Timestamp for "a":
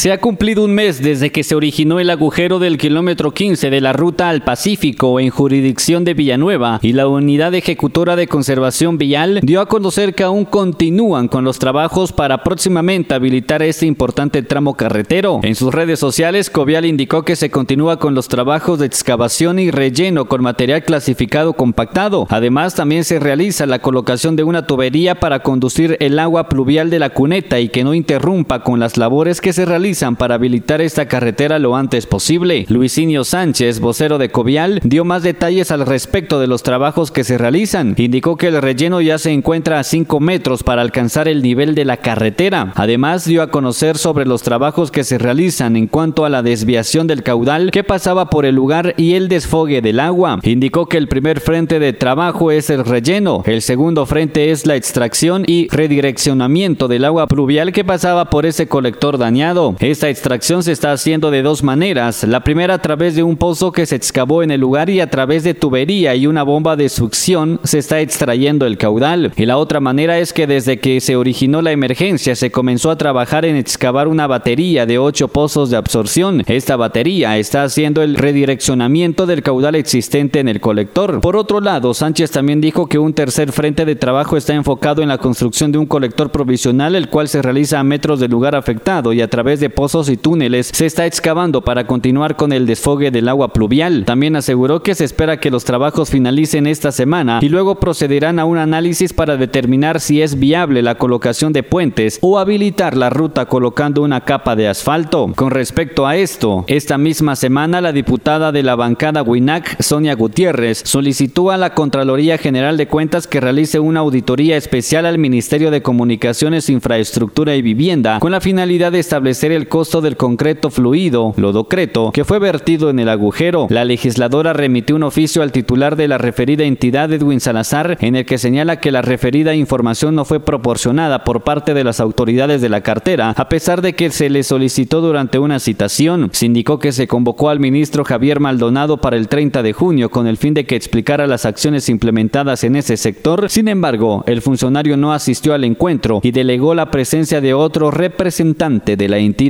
9.60-9.68, 39.80-39.84, 43.42-43.50, 46.24-46.30, 62.74-62.82, 65.00-65.08, 72.90-72.98, 87.80-87.84, 89.22-89.30, 98.38-98.44, 106.06-106.16, 111.50-111.56, 133.36-133.48